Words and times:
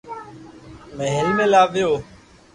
مھل 0.95 1.27
۾ 1.41 1.45
لاويو 1.51 1.91